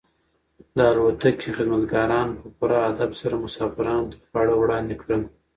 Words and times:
د 0.77 0.77
الوتکې 0.91 1.49
خدمتګارانو 1.57 2.33
په 2.41 2.47
پوره 2.57 2.77
ادب 2.91 3.11
سره 3.21 3.35
مسافرانو 3.45 4.09
ته 4.11 4.17
خواړه 4.29 4.53
وړاندې 4.57 4.95
کړل. 5.01 5.21